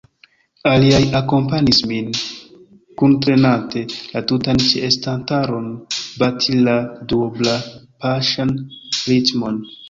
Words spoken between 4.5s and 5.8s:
ĉeestantaron